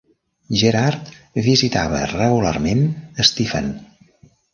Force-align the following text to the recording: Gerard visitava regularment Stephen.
Gerard 0.59 1.09
visitava 1.47 1.99
regularment 2.13 2.81
Stephen. 3.29 3.69